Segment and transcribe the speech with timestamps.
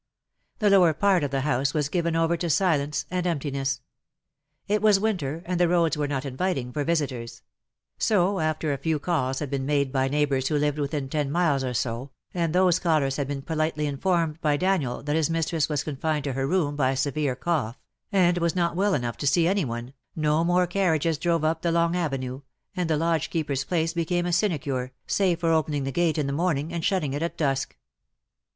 [0.57, 3.81] The lower part of the house was given over to silence and emptiness.
[4.67, 7.43] It was winter, and the roads were not inviting for visitors;
[7.99, 11.63] so, after a few calls had been made by neighbours who lived within ten miles
[11.63, 15.83] or so, and those callers had been politely informed by Daniel that his mistress was
[15.83, 17.79] confined to her room by a severe cough,
[18.11, 21.71] and was not well enough to see any one, no more carriages drove up the
[21.71, 22.41] long avenue,
[22.75, 26.33] and the lodge keeper^s place became a sinecure, save for opening the gate in the
[26.33, 27.77] morning, and shutting it at dusk.